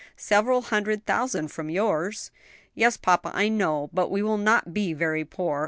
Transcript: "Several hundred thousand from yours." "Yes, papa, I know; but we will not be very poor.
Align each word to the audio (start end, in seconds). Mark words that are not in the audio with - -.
"Several 0.17 0.63
hundred 0.63 1.05
thousand 1.05 1.49
from 1.49 1.69
yours." 1.69 2.31
"Yes, 2.73 2.97
papa, 2.97 3.29
I 3.35 3.49
know; 3.49 3.91
but 3.93 4.09
we 4.09 4.23
will 4.23 4.39
not 4.39 4.73
be 4.73 4.93
very 4.93 5.23
poor. 5.23 5.59